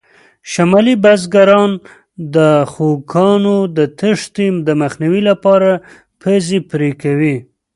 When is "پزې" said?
6.21-6.59